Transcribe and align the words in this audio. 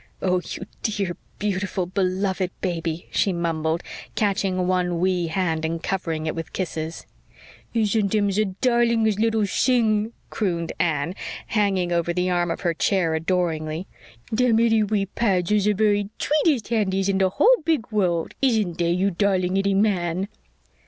"Oh, 0.19 0.41
you 0.49 0.65
dear, 0.81 1.15
beautiful, 1.37 1.85
beloved 1.85 2.49
baby," 2.59 3.05
she 3.11 3.31
mumbled, 3.31 3.83
catching 4.15 4.65
one 4.67 4.99
wee 4.99 5.27
hand 5.27 5.63
and 5.63 5.83
covering 5.83 6.25
it 6.25 6.33
with 6.33 6.53
kisses. 6.53 7.05
"Isn't 7.75 8.15
him 8.15 8.31
ze 8.31 8.45
darlingest 8.63 9.21
itty 9.21 9.45
sing," 9.45 10.13
crooned 10.31 10.71
Anne, 10.79 11.13
hanging 11.45 11.91
over 11.91 12.13
the 12.13 12.31
arm 12.31 12.49
of 12.49 12.61
her 12.61 12.73
chair 12.73 13.13
adoringly. 13.13 13.85
"Dem 14.33 14.59
itty 14.59 14.81
wee 14.81 15.05
pads 15.05 15.51
are 15.51 15.59
ze 15.59 15.73
very 15.73 16.09
tweetest 16.17 16.69
handies 16.69 17.07
in 17.07 17.19
ze 17.19 17.25
whole 17.35 17.57
big 17.63 17.91
world, 17.91 18.33
isn't 18.41 18.77
dey, 18.77 18.89
you 18.89 19.11
darling 19.11 19.55
itty 19.55 19.75
man." 19.75 20.27